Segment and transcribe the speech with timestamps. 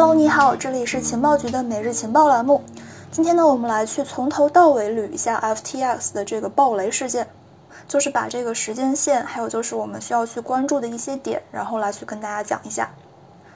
[0.00, 2.62] Hello，你好，这里是情报局的每日情报栏目。
[3.10, 7.28] 今天呢，我们来去从头到尾捋一下 FTX 的这个暴雷事件，
[7.86, 12.94] 就是把这个时间线，还有就是我们需要去关注的一些点，然后来去跟大家讲一下。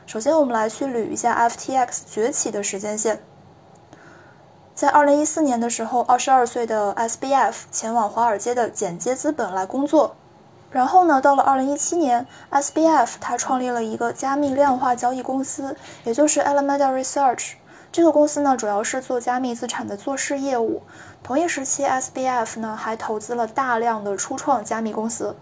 [0.05, 3.23] 首先，我们来去捋一下 FTX 崛起的时间线。
[4.75, 10.15] 在二零一四年的时候，二十二岁的 SBF 前往华尔街的简接资本来工作。
[10.75, 17.53] 然后呢，到了二零一七年，SBF 他创立了一个加密量化交易公司，也就是 Alameda Research。
[17.93, 20.83] 这个公司呢，主要是做加密资产的做市业务。
[21.23, 25.37] 同一时期，SBF 呢还投资了大量的初创加密公司。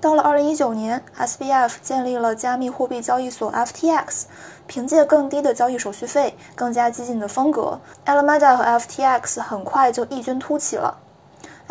[0.00, 4.24] 到了二零一九年，SBF 建立了加密货币交易所 FTX，
[4.66, 10.98] 凭借更低的交易手续费、更加激进的风格，Alameda 和 FTX 很快就异军突起了。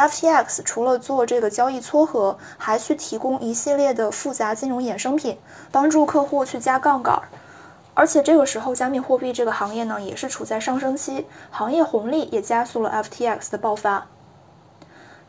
[0.08, 5.38] FTX 除了做这个交易撮合，还去提供一系列的复杂金融衍生品，
[5.72, 7.22] 帮助客户去加杠杆。
[7.94, 14.08] 而且这个时候，加密货币这个行业呢，也是处在上升期，行业红利也加速了 FTX 的爆发。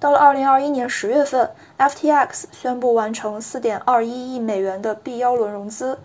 [0.01, 5.99] 到了二零二一年十月份，FTX 宣布完成四点二一亿美元的 B 幺轮融资，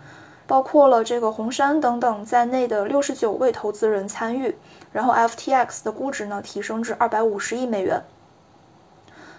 [0.45, 4.57] 包括了这个红杉等等在内的六十九位投资人参与，
[4.91, 8.03] 然后 FTX 的估值呢提升至二百五十亿美元。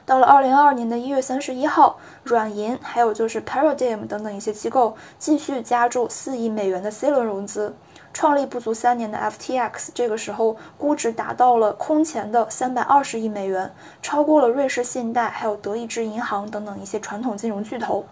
[0.08, 7.76] 到了二零二二年的一月三十一号，软银还有就是 Paradigm 等等一些机构继续加注四亿美元的 C 轮融资，
[8.14, 18.06] 创立不足三年的 FTX，这个时候估值达到了空前的三百二十亿美元，超过了瑞士信贷还有德意志银行等等一些传统金融巨头。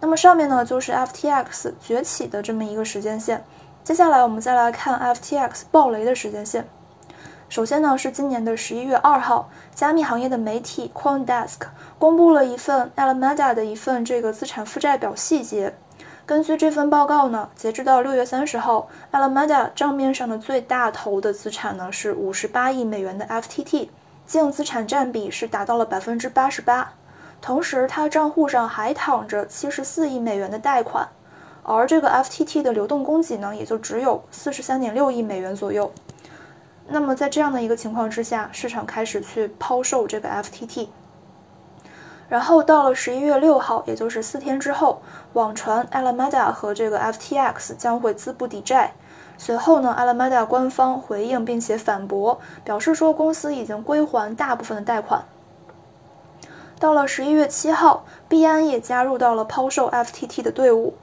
[0.00, 3.44] 那么上面呢就是 FTX 崛起的这么一个时间线，
[3.84, 6.66] 接下来我们再来看 FTX 暴雷的时间线。
[7.48, 11.60] 首先呢，是今年的十一月二号，加密行业的媒体 CoinDesk
[11.96, 15.74] 公布了一份 Alameda 的一份这个资产负债表细节。
[16.26, 23.90] 根据这份报告呢，截止到六月三十号，Alameda 账面上的最大头的资产呢是五十八亿美元的 FTT，
[24.26, 26.94] 净资产占比是达到了百分之八十八。
[27.40, 31.08] 同时，它账户上还躺着七十四亿美元的贷款，
[31.62, 35.92] 而这个 FTT 的流动供给呢，也就只有四十三点六亿美元左右。
[36.88, 40.88] 那么在这样的一个情况之下，市场开始去抛售这个 FTT。
[42.28, 45.00] 然后到了十一月六号，也就是四天之后，
[45.32, 48.94] 网传 Alameda 和这个 FTX 将会资不抵债。
[49.38, 55.24] 随后呢，Alameda 官方回应并且反驳，表示说公司已经归还大部分的贷款。
[56.80, 60.94] 到了十一月七号，币安也加入到了抛售 FTT 的队伍。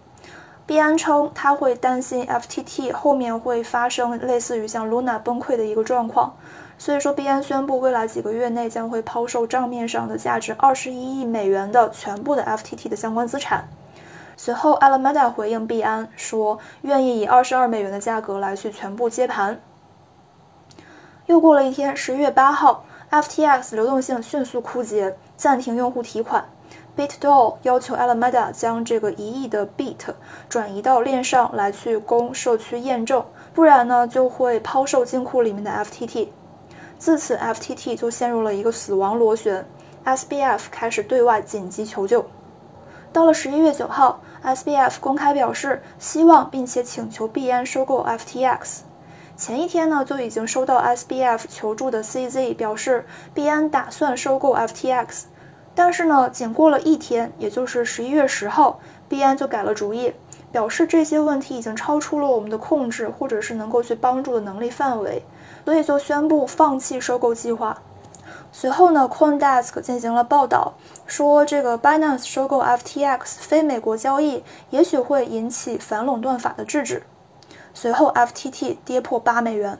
[0.65, 6.37] 币安称，他会担心 FTT 后面会发生类似于像 Luna 崩溃的一个状况，
[6.77, 13.67] 所以说币安宣布未来几个月内将会抛售账面上的价值二十一亿美元的全部的 FTT 的相关资产。
[14.37, 19.59] 随后，Alameda 回应币安说，愿意以二十二美元的价格来去全部接盘。
[21.25, 26.45] 又过了一天，十一月八号，FTX 流动性迅速枯竭，暂停用户提款。
[26.97, 30.13] ，BitDoll 要求 Alameda 将这个一亿的 Bit
[30.49, 36.29] 转移到链上来去供社区验证，不然呢就会抛售金库里面的 FTT。
[36.97, 39.65] 自此，FTT 就陷入了一个死亡螺旋。
[40.05, 42.25] SBF 开始对外紧急求救。
[43.13, 48.79] 到了十一月九号，SBF 公开表示希望并且请求币安收购 FTX。
[49.37, 55.23] 前一天呢就已经收到 SBF 求助的 CZ 表示币安打算收购 FTX。
[55.75, 58.79] 但是呢，仅过了一天，也就是十一月十号，
[59.09, 60.13] 币安就改了主意，
[60.51, 65.23] 表示这些问题已经超出了我们的控制，或者是能够去帮助的能力范围，
[65.65, 67.81] 所以就宣布放弃收购计划。
[68.51, 70.73] 随后呢，CoinDesk 进行了报道，
[71.07, 77.01] 说这个 Binance 收购 FTX 非美国交易，也许会引起反垄断法的制止。
[77.73, 79.79] 随后，FTT 跌破八美元。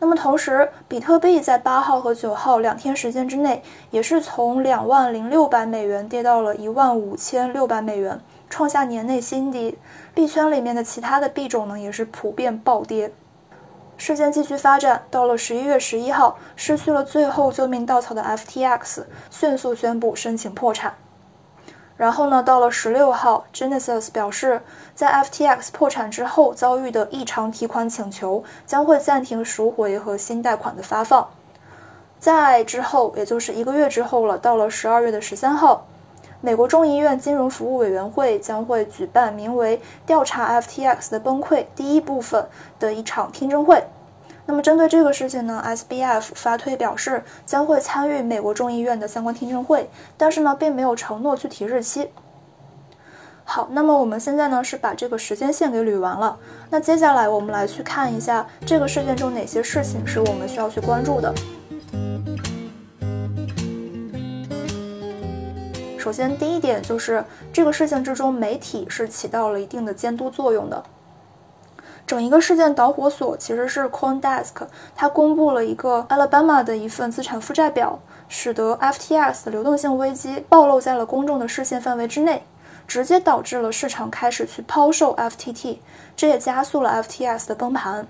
[0.00, 9.76] 那么同时，比特币在八号和九号两天时间之内，也是从两万零六百美元跌到了一万五千六百美元，创下年内新低。
[10.14, 13.12] 币圈里面的其他的币种呢，也是普遍暴跌。
[13.96, 20.94] 事件继续发展，到了十一月十一号，失去了最后救命稻草的 FTX 迅速宣布申请破产。
[21.98, 24.62] 然后呢，到了十六号，Genesis 表示，
[24.94, 31.28] 在 FTX 破产之后遭遇的异常提款请求将会暂停赎回和新贷款的发放。
[32.20, 35.86] 在之后，也就是一个月之后了，到了十二月的十三号，
[36.40, 42.46] 美国众议院金融服务委员会将会举办名为“调查 FTX 的崩溃”第一部分
[42.78, 43.82] 的一场听证会。
[44.48, 52.08] 那么针对这个事情呢，SBF 发推表示将会参与美国众议院的相关听证会，但是呢，并没有承诺具体日期。
[53.44, 56.38] 好，那么我们现在呢是把这个时间线给捋完了。
[56.70, 61.34] 那接下来我们来去看一下这个事件中哪些事情是我们需要去关注的。
[65.98, 67.22] 首先，第一点就是
[67.52, 70.82] 这个事情之中，媒体是起到了一定的监督作用的。
[72.08, 74.66] 整一个事件导火索其实是 CoinDesk，
[74.96, 82.42] 它公布了一个 Alabama 的一份资产负债表，使得 FTX 流动性危机暴露在了公众的视线范围之内。
[82.86, 85.76] 直接导致了市场开始去抛售 FTT，
[86.16, 88.08] 这也加速了 FTX 的崩盘。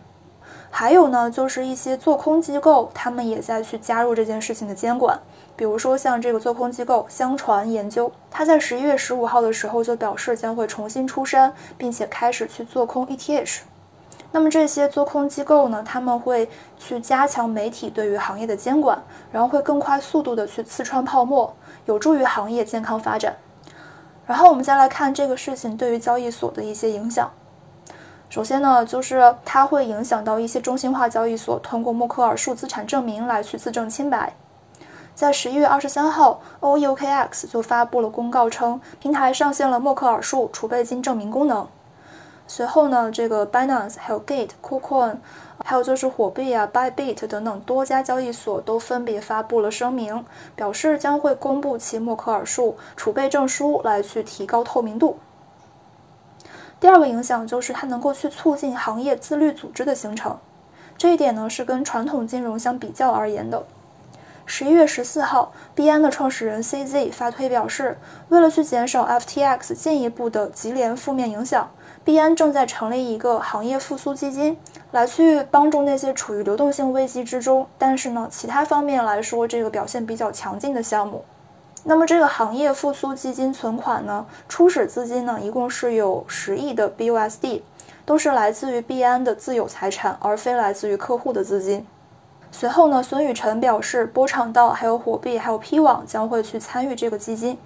[0.70, 5.18] 还有呢，就是一些做空机构，他们也在去加入这件事情的监管。
[5.56, 13.62] 比如说像这个做空机构相传研究，他在十一月十五号的时候就表示将会重新出山，并且开始去做空 ETH。
[14.30, 19.02] 那么这些做空机构呢，他们会去加强媒体对于行业的监管，
[19.32, 21.54] 然后会更快速度的去刺穿泡沫，
[21.86, 23.36] 有助于行业健康发展。
[24.26, 27.30] 然后我们再来看这个事情对于交易所的一些影响。
[28.28, 34.34] 首先呢，就是它会影响到一些中心化交易所通过默克尔树资产证明来去自证清白。
[35.14, 41.66] 在十一月二十三号，OEOKX 就发布了公告称，平台上线了默克尔树储备金证明功能。
[42.48, 45.18] 随后呢，这个 Binance 还有 Gate、KuCoin。
[45.64, 50.24] 还有就是火币啊、Bybit 等等多家交易所都分别发布了声明，
[50.54, 55.18] 表示将会公布其默克尔树储备证书来去提高透明度。
[56.78, 60.38] 第二个影响就是它能够去促进行业自律组织的形成，
[60.96, 63.64] 这一点呢是跟传统金融相比较而言的。
[64.46, 67.98] 十一月十四号，币安的创始人 CZ 发推表示，
[68.28, 71.68] 为了去减少 FTX 进一步的级联负面影响。
[72.04, 74.56] 币安正在成立一个行业复苏基金，
[74.92, 81.24] 来去帮助那些处于流动性危机之中，但是呢，其他方面来说这个表现比较强劲的项目。
[81.84, 87.62] 那么这个行业复苏基金存款呢，初始资金呢，一共是有十亿的 BUSD，
[88.06, 91.86] 都是来自于币安的自有财产，而非来自于客户的资金。
[92.50, 97.58] 随后呢，孙宇晨表示，波场道、还有火币、还有 P 网将会去参与这个基金。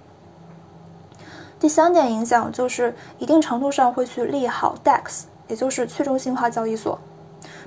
[1.63, 6.99] 第三点影响就是一定程度上会去利好 DEX，也就是去中心化交易所。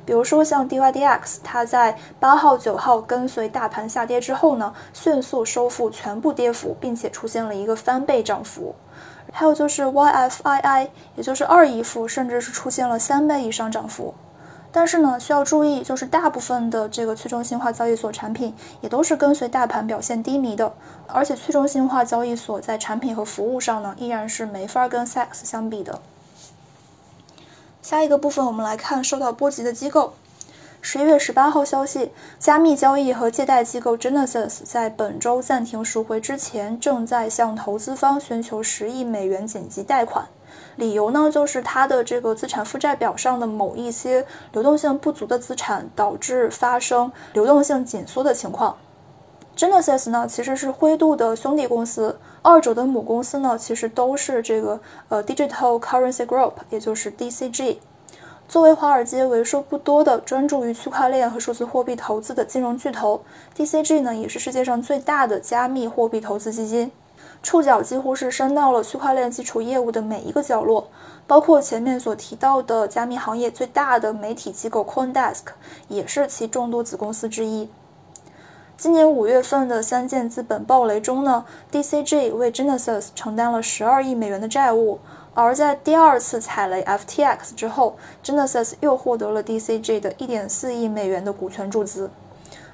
[0.04, 8.74] 比如说像 DYDX，它在八号、九号跟随大盘下跌之后呢，迅速收复全部跌幅，并且出现了一个翻倍涨幅。
[9.32, 14.12] 还有就是 YFII，也就是二姨夫，甚至是出现了三倍以上涨幅。
[14.76, 20.74] 但是呢，需要注意，就是大部分的这个去中心化交易所产品也都是跟随大盘表现低迷的，
[21.06, 26.02] 而且去中心化交易所在产品和服务上呢，依然是没法跟 SEX 相比的。
[27.80, 30.12] 下一个部分，我们来看受到波及的机构。
[30.82, 40.26] 十一月十八号消息，加密交易和借贷机构 Genesis 在本周暂停赎回之前，正在向投资方寻求十亿美元紧急贷款。
[40.76, 48.76] 理由呢，就是它的这个资产负债表上的某一些流动性不足的资产，导致发生流动性紧缩的情况。
[49.56, 54.78] Genesis 呢，其实是灰度的兄弟公司，二者的母公司呢，其实都是这个
[55.08, 57.78] 呃 Digital Currency Group，也就是 DCG。
[58.46, 63.22] 作为华尔街为数不多的专注于区块链和数字货币投资的金融巨头
[63.56, 66.92] ，DCG 呢，也是世界上最大的加密货币投资基金。
[67.42, 70.88] 触角几乎是伸到了区块链基础业务的每一个角落，
[71.26, 75.42] 包括前面所提到的加密行业最大的媒体机构 CoinDesk，
[75.88, 77.68] 也是其众多子公司之一。
[78.76, 84.98] 今年五月份的三件资本暴雷中呢，DCG 为 Genesis 承担了十二亿美元的债务，
[85.32, 92.10] 而在第二次踩雷 FTX 之后，Genesis 又获得了 DCG 的一点四亿美元的股权注资。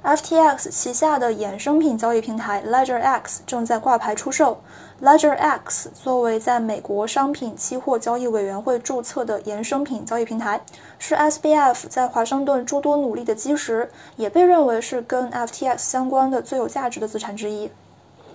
[0.04, 4.60] FTX 旗下的衍生品交易平台 LedgerX 正在挂牌出售。
[5.00, 10.60] LedgerX 作为在美国商品期货交易委员会注册的衍生品交易平台，
[10.98, 17.70] 是 SBF 在华盛顿诸多努力的基石，也被认为是跟 FTX 相关的最有价值的资产之一。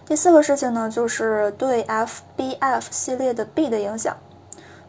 [0.06, 4.16] 第四个事情呢，就是对 FBF 系列的币的影响。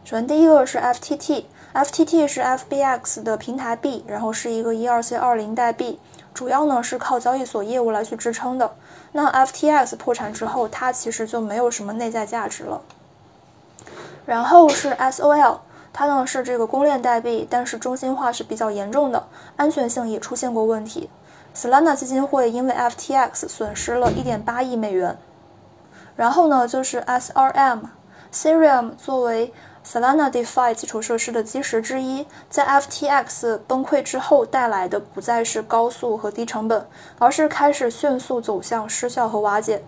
[0.05, 5.99] 首先，第一个是 FTT，FTT 是 FBX 的平台币，然后是一个 ERC20 代币。
[6.39, 8.71] 主要呢是靠交易所业务来去支撑的。
[9.11, 12.81] 那 FTX 破产之后，它其实就没有什么内在价值了。
[14.25, 15.57] 然后是 SOL，
[15.91, 19.27] 它呢是这个公链代币，但是中心化是比较严重的，
[19.57, 21.09] 安全性也出现过问题。
[21.53, 25.17] Solana 基金会因为 FTX 损失了一点八亿美元。
[26.15, 29.53] 然后呢就是 SRM，Serum 作为
[29.85, 39.83] Solana DeFi 基础设施的基石之一，在 FTX 崩溃之后带来的不再是高速和低成本，而是开始迅速走向失效和瓦解。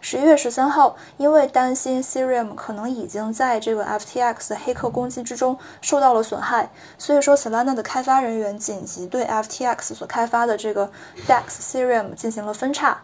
[0.00, 10.92] 十一月十三号，因为担心 Ethereum 可能已经在这个 FTX 黑客攻击之中受到了损害，所以说 Solana 的开发人员紧急对 FTX 所开发的这个
[11.26, 13.02] DEX Ethereum 进行了分叉。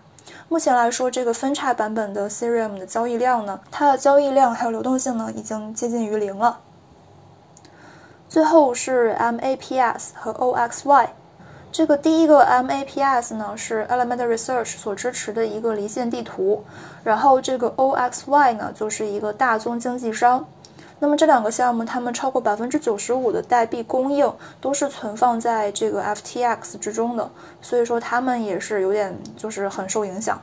[0.49, 6.61] 目前来说，这个分叉版本的 Serium 的交易量呢，它的交易量还有流动性呢，已经接近于零了。
[8.29, 11.09] 最后是 MAPS 和 OXY。
[11.73, 16.63] 这个第一个 MAPS 呢是 Element Research 所支持的一个离线地图，
[17.03, 20.47] 然后这个 OXY 呢就是一个大宗经纪商。
[21.04, 27.30] 那么这两个项目，它们超过百分之九十五的代币供应都是存放在这个 FTX 之中的，
[27.61, 30.40] 所以说它们也是有点就是很受影响。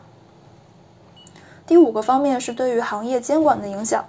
[1.65, 4.05] 第五个方面是对于行业监管的影响。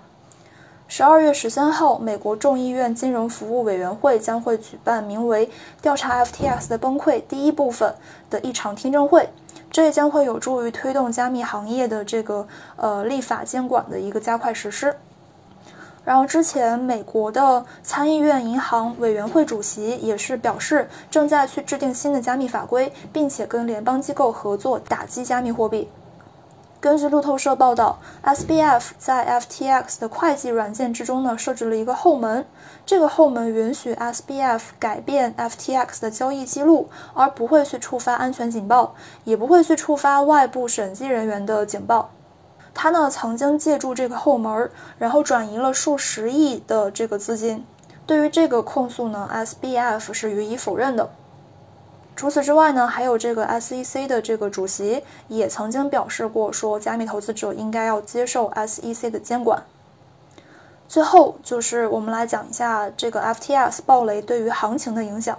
[0.86, 5.48] 十二月十三号，美国众议院金融服务委员会将会举办名为
[5.80, 7.94] “调查 FTX 的崩溃”第一部分
[8.28, 9.30] 的一场听证会，
[9.70, 14.94] 这也将会有助于推动加密行业的这个呃立法监管的一个加快实施。
[16.04, 25.88] 然后，之前美国的参议院银行委员会主席也是表示，正在去制定新的加密法规，并且跟联邦机构合作打击加密货币。
[26.80, 32.44] 根据路透社报道，SBF 在 FTX 的会计软件之中呢设置了一个后门，
[32.84, 42.10] 这个后门允许 SBF 改变 FTX 的交易记录，而不会去触发安全警报，也不会去触发外部审计人员的警报。
[42.74, 47.64] 他呢曾经借助这个后门，然后转移了数十亿的这个资金。
[48.06, 51.10] 对于这个控诉呢，SBF 是予以否认的。
[52.14, 59.62] 除此之外呢，还有这个 SEC 的这个主席也曾经表示过，说加密投资者应该要接受 SEC 的监管。
[60.88, 65.38] 最后就是我们来讲一下这个 FTS 暴雷对于行情的影响。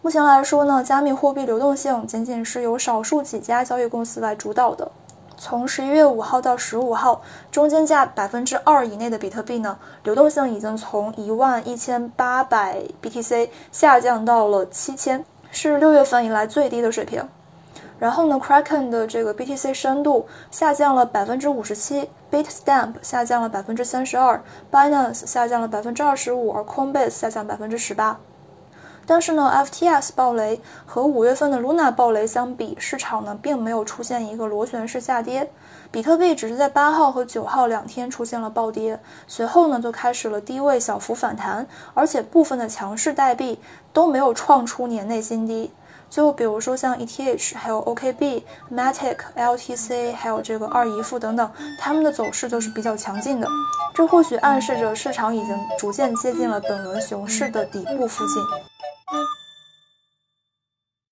[0.00, 4.90] 目前来说呢，加密货币流动性仅仅是由少数几家交易公司来主导的。
[5.46, 7.20] 从十一月五号到十五号，
[7.50, 15.22] 中间价百分之二以内的比特币呢，流动性已经从一万一千八百 BTC 下降到了七千。
[15.50, 17.28] 是六月份以来最低的水平，
[17.98, 28.18] 然后呢，Kraken 的这个 BTC 深度下降了百分之五十七，Bitstamp 下降了百分之三十二，Binance 下降了百分之二十五，而 Coinbase 下降百分之十八。
[29.06, 35.50] 但是呢，FTS 暴雷和五月份的 Luna 暴雷相比，市场呢并没有出现一个螺旋式下跌，
[35.90, 43.60] 比特币只是在八号和九号两天出现了暴跌，随后呢就开始了低位小幅反弹，而且部分的强势代币
[43.92, 45.70] 都没有创出年内新低，
[46.08, 48.42] 就比如说像 ETH、还有 OKB、
[48.72, 53.46] Matic、LTC，还有这个二姨夫等等，它们的走势都是比较强劲的，
[53.94, 58.42] 这或许暗示着市场已经逐渐接近了本轮熊市的底部附近。
[59.12, 59.43] you